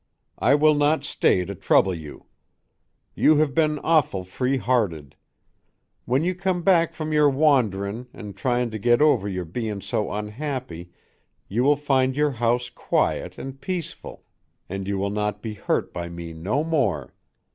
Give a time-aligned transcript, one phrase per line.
[0.39, 2.25] I will not stay to trouble you.
[3.13, 5.15] You have ben awful free hearted.
[6.05, 10.11] When you come back from your wanderin an tryin to get over your bein so
[10.11, 10.89] unhappy
[11.47, 14.23] you will find your house quiet an peaceful
[14.67, 17.13] an you will not be hurt by me no more.